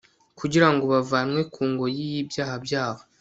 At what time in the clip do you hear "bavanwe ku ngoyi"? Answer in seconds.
0.93-2.03